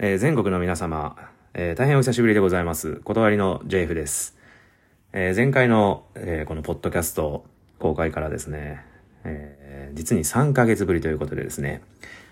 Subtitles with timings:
[0.00, 1.16] えー全国の皆様、
[1.54, 3.00] えー大変お久しぶりでございます。
[3.02, 4.36] 断りの JF です。
[5.12, 7.44] えー前回の、えこのポッドキャスト
[7.80, 8.84] 公開からですね、
[9.24, 11.82] え実に3ヶ月ぶりということでですね、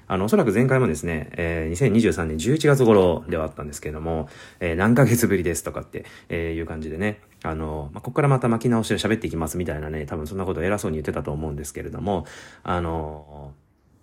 [0.06, 4.28] あの、おそらく前回もですね、え2023年11月頃ではあったんですけれども、
[4.60, 12.26] え何ヶ月ぶりですとかって、えいう感じでね、あの、まあ、ここからまた巻き直しで喋っていきますみたいなね、多分そんなこと偉そうに言ってたと思うんですけれども、
[12.62, 13.54] あの、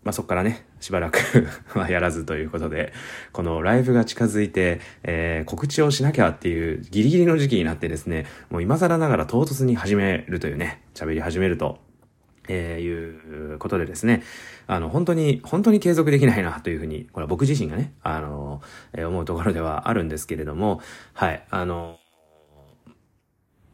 [0.03, 1.19] まあ、そこからね、しばらく
[1.77, 2.93] はやらずということで、
[3.31, 11.79] このライブが近づいて、えー告知をしなきゃっていうギリギリの時期になってですね、もう今更ながら唐突に始めるというね、喋り始めると、
[12.49, 14.23] えーいうことでですね、
[14.67, 18.61] あの、本当に、本当に継続できないなというふうに、これは僕自身がね、あの、
[18.93, 20.81] えー思うところではあるんですけれども、
[21.13, 21.97] はい、あの、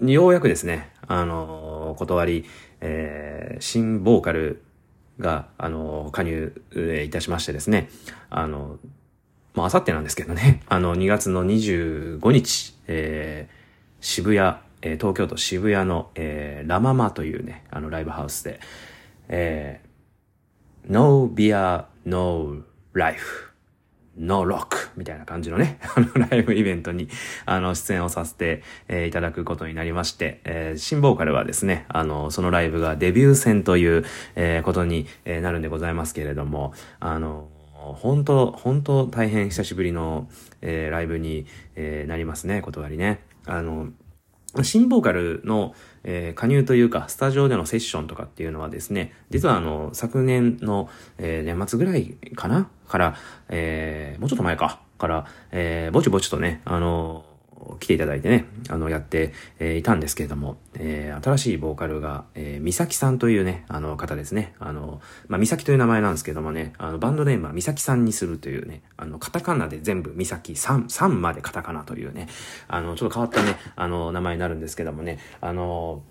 [0.02, 2.46] ようやくですね、あの、断り、
[2.82, 4.62] えー新ボーカル
[5.20, 6.62] が、あの、加入
[7.06, 7.90] いたしましてですね、
[8.30, 8.78] あの、
[9.54, 13.60] まあ、あさってなんですけどね、 あの、2月の25日、えー
[14.02, 18.60] 渋谷、えー東京都渋谷の、えーラママというね、あの、ライブハウスで、
[19.28, 19.90] えー
[20.92, 23.49] No Beer, No Life,
[24.20, 27.08] No Rock みたいな感じのね、 あの、ライブイベントに、
[27.46, 34.04] あの、出演をさせて、えーいただくことになりまして、えー新ボーカルはですね、あの、そのライブがデビュー戦という、
[34.36, 40.30] えーことに、なるんでございますけれども、あの、本当、本当大変久しぶりの、
[40.62, 41.46] えライブに、
[41.76, 43.22] えなりますね、断りね。
[43.46, 43.90] あの、
[44.64, 53.16] 新ボーカルの、えー加入というか、スタジオでのセッションとかっていうのはですね、実はあの、昨年の、えー年末ぐらいかなから、
[53.50, 57.26] えーもうちょっと前か、から、えーぼちぼちとね、あの、
[57.80, 64.54] 来ていただいてね、あの、やって、えーいたんですけれども、えー新しいボーカルが、えー、みさきさんというね、あの方ですね。
[64.60, 72.28] あの、まあ、みさきという名前なんですけどもね、あの、バンドネームはみさきさんにするというね、あの、カタカナで全部みさき、3、3までカタカナというね、
[72.68, 76.04] あの、ちょっと変わったね、あの、名前になるんですけどもね、あの、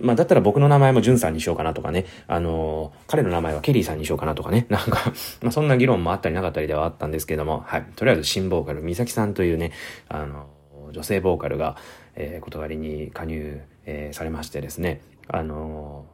[0.00, 5.12] まあ、だったら僕の名前もジュンさんにしようかなとかね、あの彼の名前はケリーさんにしようかなとかね、なんか、
[5.42, 7.86] ま、そんな議論もあったりなかったりではあったんですけども、はい。
[7.96, 9.72] とりあえず新ボーカル、みさきさんというね、
[10.08, 10.48] あの
[10.96, 11.76] 女性ボーカルが、
[12.14, 16.06] えー、断りに加入、えーされましてですね、あの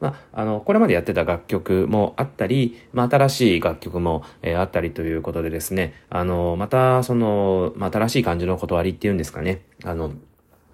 [0.00, 10.12] まあ、あの、これまでやってた楽曲もあったり、まあ、新しい楽曲も、えーあったりということでですね、あの、また、その、まあ、新しい感じの断りっていうんですかね、あの、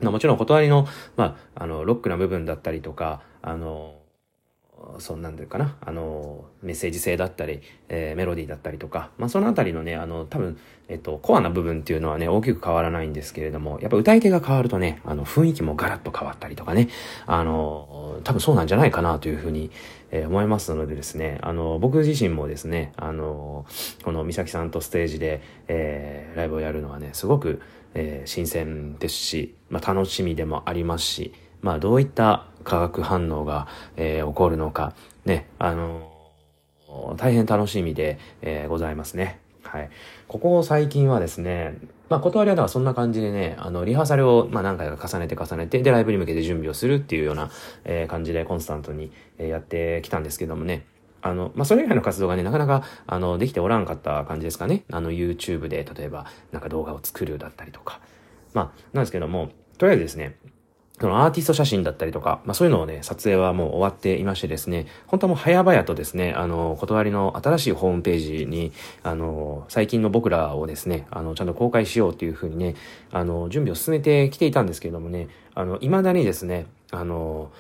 [0.01, 3.95] ま、もちろん断りの、まあ、あの、ロックな部分だったりとか、あの、
[4.99, 10.59] そんなんていうかな、あの、メッセージ性だったり、えーメロディーだったりとか、まあ、そのあたりのね、あの、多分、
[10.89, 16.89] えっと、コアな部分っていうのはね、大きく変わらないんですけれども、やっぱ歌い手が変わるとね、あの、雰囲気もガラッと変わったりとかね、
[17.27, 19.71] あの、多分そうなんじゃないかなというふうに、
[20.11, 23.67] えー思いますのでですね、あの、僕自身もですね、あの、
[24.05, 27.61] この美咲さんとステージで、えーライブをやるのはね、すごく、
[27.95, 36.13] えー新鮮ですし、まあ、楽しみでもありますし、まあ、どういった化学反応が、えー起こるのか、ね、あの
[37.17, 39.41] 大変楽しみで、えーございますね。
[39.63, 39.91] はい。
[40.29, 41.77] ここ最近はですね、
[42.09, 47.51] まあ、断りはそんな感じでね、あの、リハーサルを、ま、何回か重ねて重ねて、で、ライブに向けて準備をするっていうような、
[47.85, 50.87] えー感じでコンスタントに、えーやってきたんですけどもね、
[51.21, 54.85] あの、まあ、それ以外の活動がね、なかなか、あの、できておらんかった感じですかね。
[54.91, 58.01] あの、YouTube で、例えば、なんか動画を作るだったりとか。
[58.55, 60.37] まあ、なんですけども、とりあえずですね、
[61.01, 68.73] そのアーティスト写真だったりとか、まあそういうのをね、撮影はもう終わっていましてですね、本当はもう早々とですね、あの、断りの新しいホームページに、
[69.03, 72.75] あの、最近の僕らをですね、あの、ちゃんと公開しようっていうふうにね、
[73.13, 77.51] あの、準備を進めてきていたんですけれどもね、あの、未だにですね、あの、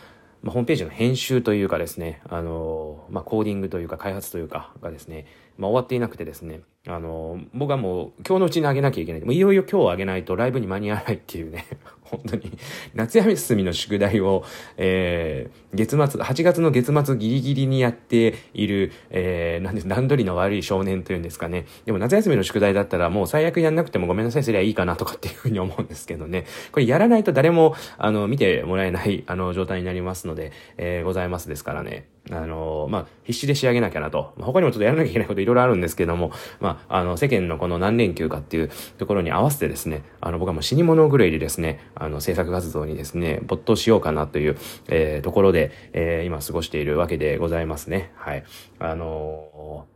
[0.42, 9.20] まあ、ホームページの編集というかですね、あの、まあ、コーディングというか開発というかがですね、まあ、終わっていなくてですね、あの、僕はもう今日のうちに上げなきゃいけない。
[9.22, 11.66] もういよいよ今日上げないとライブに間に合わないっていうね、
[12.00, 12.50] 本当に、
[12.94, 14.42] 夏休みの宿題を、
[14.78, 21.66] えー、月末、8月の月末ギリギリにやっている、えー、なんです、段取りの悪い少年というんですかね。
[21.84, 26.46] でも夏休みの宿題だったらもう最悪やんなくてもごめんなさいすりゃいいかなとかっていうふうに思うんですけどね。
[26.72, 32.06] これやらないと誰も、あの、見てもらえない、あの、状態になりますので、えー、ございますですからね。
[32.30, 34.34] あの、まあ、必死で仕上げなきゃなと。
[34.38, 44.56] 他にもちょっとやらなきゃいけないこといろいろあるんですけども、まあ、あの、世間のこの何連休かっていうところに合わせてですね、あの、僕はもう死に物狂いでですね、あの、制作活動にですね、没頭しようかなという、
[44.88, 48.12] えー、ところで、えー、今過ごしているわけでございますね。
[48.16, 48.44] はい。
[48.78, 49.86] あの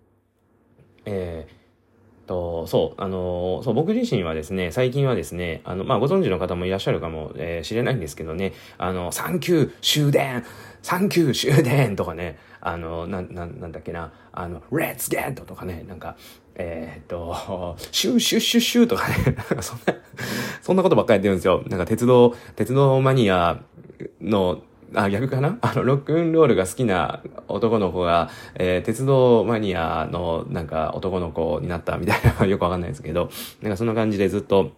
[1.05, 1.62] えー
[2.33, 10.45] と、そう、あのそう、僕自身はですね、最近はですね、あの、まあ、ご存知の方もいらっしゃるかも、えーれないんですけどね、あの、サンキュー終電
[10.83, 16.17] サンキュー終電とかね、あの、な、な、なんだっけな、あの、Let's get とかね、なんか、
[16.55, 19.95] えー、っと、シューシュッシュッシューとかね、そんな、
[20.61, 21.63] そんなことばっかりやってるんですよ。
[21.69, 23.61] なんか鉄道、鉄道マニア
[24.21, 24.63] の、
[24.95, 25.59] あ、逆かな？
[25.63, 33.31] あの、ロックンロールが好きな男の子が、えー、鉄道マニアの、なんか、男の子になったみたいな、よくわかんないですけど、
[33.63, 34.73] なんかそんな感じでずっと、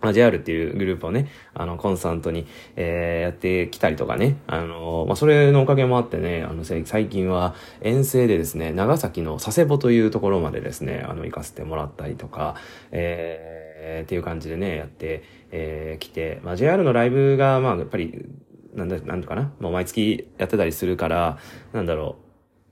[0.00, 2.46] ま、JR っていうグループをね、あの、コンスタントに、
[2.76, 12.54] えー、やってきたりとかね、あの、まあ、それのおかげもあってね、あの、最近は遠征でですね、長崎の佐世保というところまでですね、あの、行かせてもらったりとか、
[12.92, 18.24] えー、っていう感じでね、やって、えー、来て、まあ、JR のライブが、まあ、やっぱり、
[18.74, 21.38] なんだ、なんとかな、もう毎月やってたりするから、
[21.72, 22.16] なんだろ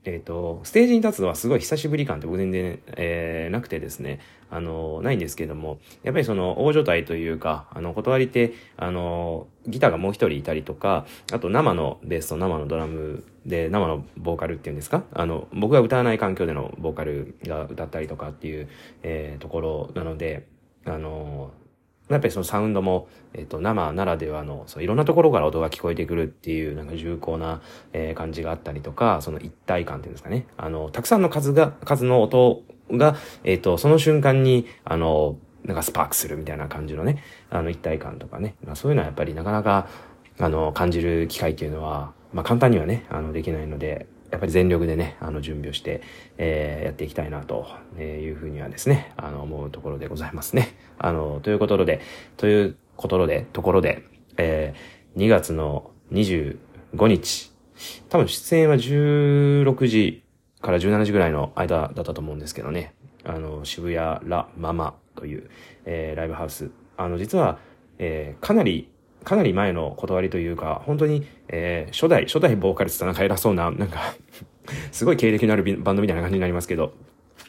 [0.05, 4.19] う、えっ、ー、と、ステージに立つのはすごい久しぶり感って僕全然、えー、なくてですね、
[4.49, 15.03] あの、ないんですけども、やっぱりその、大所帯というか、あの、断り手、あの、ギターがもう一人いたりとか、あと生のベースと生のドラムで、生のボーカルっていうんですか？
[15.11, 18.69] あの、僕が歌わない環境でのボーカルが歌ったりとかっていう、
[19.03, 20.47] えー、ところなので、
[20.85, 21.51] あの、
[22.09, 27.61] やっぱりそのサウンドも、えっ、と、生ならではの、そういろんなところから音が聞こえてくるっていう、なんか重厚な、
[27.93, 30.47] えー、感じがあったりとか、その一体感っていうんですかね。
[30.57, 38.55] あの、たくさんの数が、数の音が、えっ、と、その瞬間に、あの、なんかスパークするみたいな感じのね、あの一体感とかね。
[38.65, 39.87] まあ、そういうのはやっぱりなかなか、
[40.39, 46.01] あの、感じる機会っていうのは、まあ簡単にはね、あの、できないので、やっぱり全力でね、あの、準備をして、
[46.37, 47.67] えー、やっていきたいな、と
[47.99, 50.75] いうふうにはですね、あの、思うところでございますね。
[50.97, 52.01] あの、ということで、
[52.37, 54.03] ということで、ところで、
[54.37, 56.57] えー、2月の25
[57.07, 57.51] 日、
[58.09, 60.23] 多分出演は16時
[60.61, 62.93] から17時ぐらいの間だったと思うんですけどね、
[63.23, 65.49] あの、渋谷ラ・ママという、
[65.85, 66.71] えー、ライブハウス。
[66.97, 67.59] あの、実は、
[67.97, 68.89] えー、かなり
[69.23, 74.15] かなり前の断りというか、本当に、えー、初代、初代ボーカリストなんか偉そうな、なんか
[74.91, 76.93] すごい経歴のあるバンドみたいな感じになりますけど、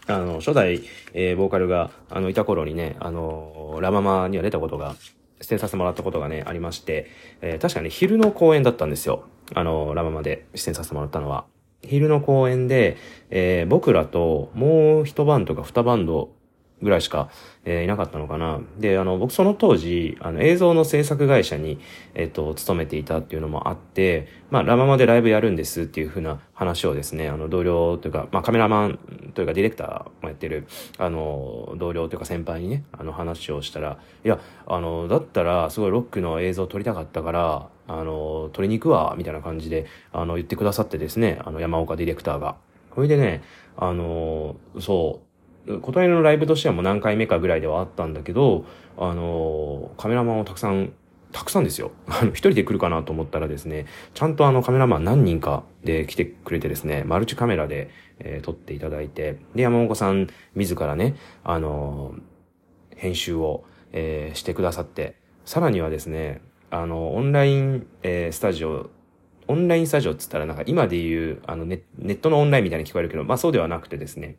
[0.06, 0.82] あの、初代、
[1.14, 4.96] えー、ボーカルが、あの、いた頃にね、あの、ラママには出たことが、
[5.40, 7.06] 出演させてもらったことがね、ありまして、
[7.40, 9.24] えー、確かに昼の公演だったんですよ。
[9.54, 11.46] あの、ラママで出演させてもらったのは。
[11.82, 12.98] 昼の公演で、
[13.30, 16.30] えー、僕らともう一バンドか二バンド
[16.82, 17.28] ぐらいしか、
[17.64, 18.60] えー、いなかったのかな。
[18.78, 21.78] で、あの、僕その当時、あの、映像の制作会社に、
[22.14, 30.66] えっ、ー、と、勤めていたっていうのもあって、まあ、ラママでライブやるんですっていうふうな話をですね、あの、同僚というか、まあ、カメラマンというか、ディレクターもやってる、
[30.98, 42.56] あの、同僚というか先輩にね、あの、話をしたら、いや、あの、だったら、すごいロックの映像撮りたかったから、あの、撮りに行くわ、みたいな感じで、あの、言ってくださってですね、あの、山岡ディレクターが。
[42.94, 43.42] それでね、
[43.76, 45.29] あの、そう、
[45.82, 48.64] 答えのライブとしてはもう何回目かぐらいではあったんだけど、
[48.96, 50.92] あの、カメラマンをたくさん、
[51.32, 51.92] たくさんですよ。
[52.08, 61.14] あの、一人で来るかなと思ったらですね、ちゃんとあのカメラマン何人かで来てくれてですね、マルチカメラで、えー、撮っていただいて、で、山本さん自らね、
[61.44, 62.14] あの、
[62.96, 66.40] 編集を、えー、してくださって、さらにはですね、
[66.70, 68.90] あの、オンライン、えー、スタジオ
[69.50, 74.36] オンラインスタジオっつったらなんか今で言うあのネネットのオンラインみたいに聞こえるけど、まあそうではなくてですね、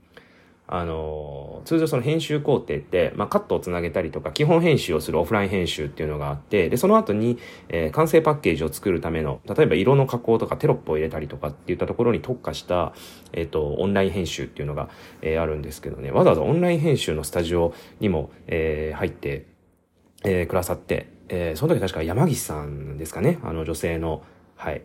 [0.68, 7.38] あの、通常その編集工程って、まあ、カットをつなげたりとか、基本編集をするオフライン編集っていうのがあって、で、その後に、
[7.68, 12.94] えー、完成パッケージを作るための、例えば色の加工とかテロップを入れたりとかっていったところに特化した、
[13.34, 14.90] えっ、ー、と、オンライン編集っていうのが、
[15.22, 19.48] えー、あるんですけどね、わざわざオンライン編集のスタジオにも、えー、入って、
[20.24, 24.24] えー、くださって、えー、その時確か山岸さんですかね、あの女性の、
[24.56, 24.84] はい、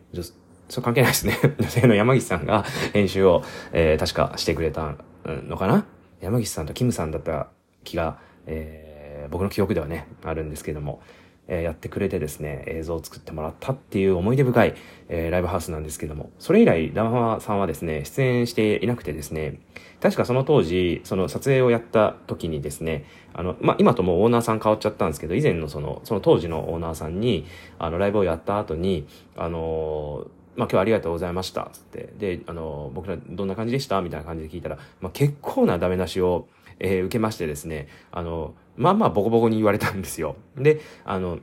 [0.68, 1.38] そう関係ないですね。
[1.58, 4.96] 女性の山岸さんが編集を、えー、確かしてくれた
[5.26, 5.87] のかな？
[6.21, 7.49] 山岸さんとキムさんだった
[7.85, 11.00] 気が、えー、僕の記憶ではね、あるんですけども、
[11.49, 14.75] えー、やってくれてですね、映像を作ってもらったっていう思い出深い、
[15.09, 19.61] えー、ライブハウスなんですけども、それ以来、ダマさんはですね、出演していなくてですね、
[20.00, 27.47] 確かその当時、その撮影をやった時にですね、あの、まあ、今ともオーナーさん変わっちゃったんですけど、以前のその、その当時のオーナーさんに、
[27.78, 29.06] あの、ライブをやった後に、
[29.37, 31.70] あのまあ、今日ありがとうございました。
[31.72, 32.12] つって。
[32.18, 34.00] で、あの、僕らどんな感じでした？
[34.02, 36.48] みたいな感じで聞いたら、まあ、結構なダメ出しを、
[36.78, 40.36] えー、受けましてですね、あの、まあまあボコボコに言われたんですよ。
[40.56, 41.38] で、あの、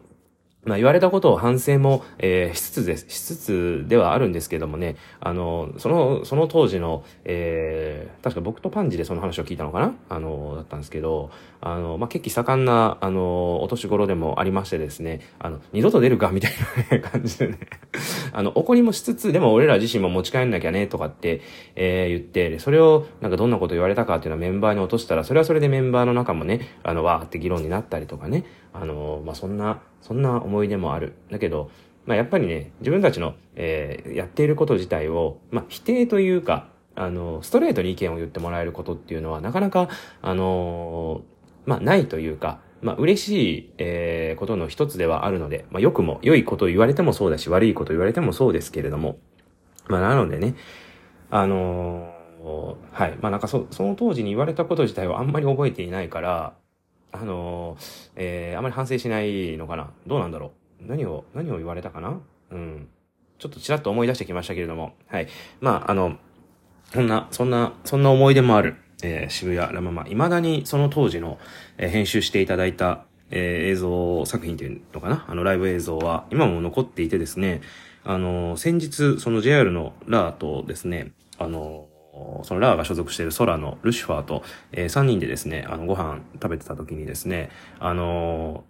[0.65, 9.93] まあ言われたことを反省も、えー、しつつです、しつつではあるんですけどもね、あの、その、その当時の、えー、確か僕とパンジでその話を聞いたのかな？
[10.09, 16.51] あの、だったんですけど、あの、まあ結構盛んな、あの、お年頃でもありましてですね、あの、二度と出るかみたい
[16.91, 17.59] な、感じでね、
[18.31, 21.41] あの、怒りもしつつ、でも俺ら自身も持ち帰んなきゃね、とかって、
[21.75, 31.13] えー、言って、それを、なんかどんなこと言われたかっていうのはメンバーに落としたら、それはそれでメンバーの中もね、あの、わーって議論になったりとかね、あの、まあそんな、そんな思い出もある。
[31.31, 31.71] だけど、
[32.05, 39.89] まあ、やっぱりね、自分たちの、えー、やっていること自体を、まあ、否定というか、あの、ストレートに意見を言ってもらえることっていうのは、なかなか、
[40.21, 43.29] あのー、まあ、ないというか、まあ、嬉し
[43.59, 49.17] い、えー、ことの一つではあるので、まあ、良くも、良いことを言われてもそうだし、悪いこと言われてもそうですけれども、
[49.87, 50.55] まあ、なのでね、
[51.31, 53.17] あのー、はい。
[53.21, 56.53] まあ、なんかそ、その当時に言われたこと自体はあんまり覚えていないから、
[57.13, 59.91] あのー、えー、あまり反省しないのかな？
[60.07, 60.51] どうなんだろ
[60.81, 60.87] う？
[60.87, 62.19] 何を、何を言われたかな？
[62.51, 62.89] うん。
[63.39, 65.27] ちょっとちらっと思い出してきましたけれども、はい。
[65.61, 66.17] まあ、あの、
[66.91, 70.03] そんな、そんな、そんな思い出もある、えー、渋谷ラママ。
[70.05, 71.37] 未だにその当時の、
[71.77, 75.25] えー、編集していただいた、えー、映像作品っていうのかな？
[75.27, 77.61] あのライブ映像は今も残っていてですね、
[78.03, 81.87] あの、先日、その JR のラーとですね、あの、
[82.43, 88.63] そのラーが所属している空のルシファーと、えー、3人でですね、あの、ご飯食べてた時にですね、あの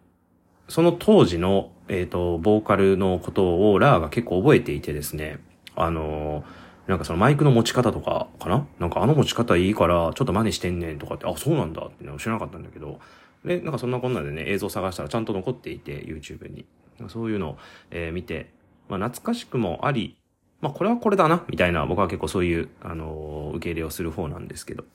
[0.69, 5.39] その当時の、えっ、ー、と、ボーカルのことをラーが結構覚えていてですね、
[5.75, 6.43] あの
[6.87, 8.67] なんかそのマイクの持ち方とかかな？
[8.79, 12.99] なんかあの持ち方いいからちょっと真似してんねんとかって、あ、そうなんだって知らなかったんだけど、
[13.45, 16.65] で、なんかそんなこんなでね、映像探したらちゃんと残っていて、YouTube に。
[17.09, 17.57] そういうのを、
[17.91, 18.51] えー、見て、
[18.87, 20.17] まあ懐かしくもあり、
[20.63, 24.85] まあこれはこれだな、みたいな僕は結構そういう、あのー、受け入れをする方なんですけど。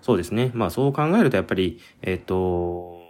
[0.00, 0.52] そうですね。
[0.54, 3.02] まあそう考えるとやっぱり、えっ、ー、と、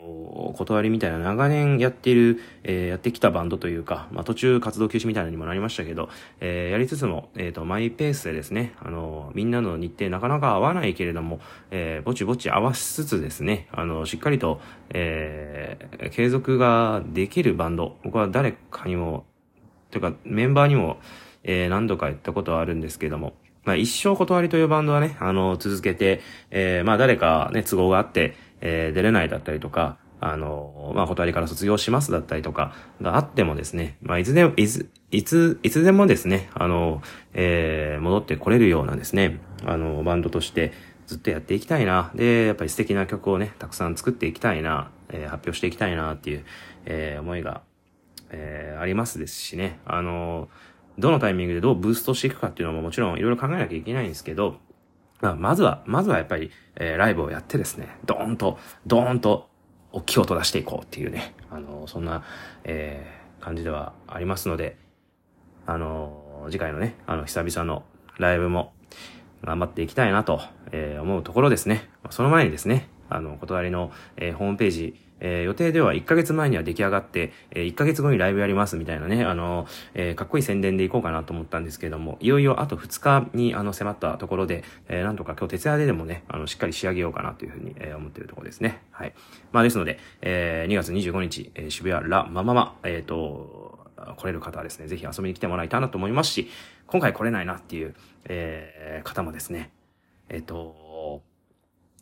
[0.56, 6.08] 断りみたいな長年やっている、えー、やってきたバンドというか、まあ途中活動休止みたいなにもなりましたけど、
[6.40, 19.26] えー、やりつつも、えっ、ー、と、マイペースでですね、あの、みんなの日程なかなか合わないけれども、えー、ぼちぼち合わしつつですね、あの、しっかりと、え、継続ができるバンド、僕は誰かにも、
[19.90, 20.98] というかメンバーにも、
[21.44, 23.34] えー、何度か言ったことはあるんですけども、
[23.64, 26.20] まあ一生断りというバンドはね、あの、続けて、
[26.50, 32.72] えー、まあ誰かね、都合があって、えー、出れないだったりとか、あの、まあ、断りから卒業しますだったりとか
[33.02, 37.02] があってもですね、まあ、いつでも、いつ、いつ、いつでもですね、あの、
[37.34, 40.72] えー、戻ってこれるようなですね、あの、バンドとして
[41.06, 42.10] ずっとやっていきたいな。
[42.14, 46.44] で、やっぱり素敵な曲をね、たくさん作っていきたいな、えー、発表していきたいなっていう、
[46.86, 47.60] えー、思いが、
[48.30, 50.48] えー、ありますですしね、あの、
[50.98, 54.56] どのタイミングでどうブーストしていくかっていうのももちろんいろいろ考えなきゃいけないんですけど、
[55.20, 59.48] まあ、まずは、まずはやっぱり、えー、ライブをやってですね、ドーンと、ドーンと、
[59.94, 62.24] 大きい音出していこうっていうね、あの、そんな、
[62.64, 64.76] えー、感じではありますので、
[65.66, 67.84] あの、次回のね、あの、久々の
[68.18, 68.72] ライブも
[69.44, 70.40] 頑張っていきたいなと、
[70.72, 71.88] えー、思うところですね。
[72.10, 88.82] その前にですね、あの、断りの、えー、ホームページ、えー、予定では1ヶ月前には出来上がって、えー、1ヶ月後にライブやりますみたいなね、あの、えー、かっこいい宣伝でいこうかなと思ったんですけども、いよいよあと2日にあの迫ったところで、えー、なんとか今日徹夜ででもね、あの、しっかり仕上げようかなというふうに、えー、思ってるところですね。
[88.90, 89.14] はい。
[89.52, 93.84] まあですので、えー、2月25日、えー、渋谷ラ・マママ、えっ、ー、と、
[94.16, 96.50] 来れる方はですね、ぜひ遊びに来てもらいたいなと思いますし、
[96.86, 97.94] 今回来れないなっていう、
[98.26, 99.70] えー、方もですね、
[100.28, 101.22] えっ、ー、と、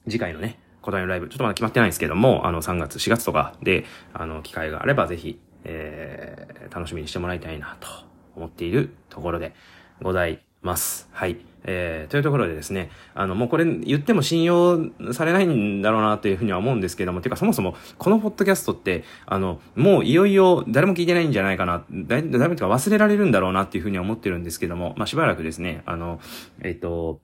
[0.09, 7.89] 次回のね、答えのライブ、ちょっとまだ決まってないんですけども、あの、3月、4月とかで、あの、機会があればぜひ、えー、楽しみにしてもらいたいなと
[8.37, 9.55] 思っているところで
[10.03, 11.09] ございます。
[11.13, 11.39] はい。
[11.65, 26.21] えー、というところでですね、あの、もうこれ言っても信用されないんだろうなというふうには思うんですけども、てかそもそもこのポッドキャストって、あの、もういよいよ誰も聞いてないんじゃないかな、誰もとか忘れられるんだろうなっていうふうには思ってるんですけども、まあ、しばらくですね、あの、
[26.63, 27.21] えっ、ー、と、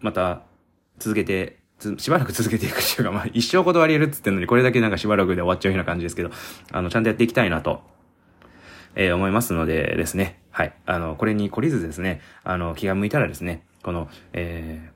[0.00, 0.42] また
[0.98, 1.58] 続けて
[1.98, 6.30] しばらく続けていくっていうか、まあ、一生断り得るっつってんのに、これだけなんかしばらくで終わっちゃうような感じですけど、
[6.72, 7.82] あの、ちゃんとやっていきたいなと、
[8.94, 10.40] えー、思いますのでですね。
[10.50, 10.74] はい。
[10.86, 14.90] あの、これに懲りずですね、あの、気が向いたらですね、この、え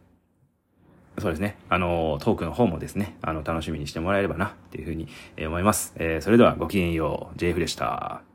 [1.16, 1.58] ー、そうですね。
[1.68, 5.92] あの、トークの方もですね、あの、楽しみにしてもらえればな、っていうふうに、えー、思います。
[5.96, 8.29] えー、それではごきげんよう、JF でした。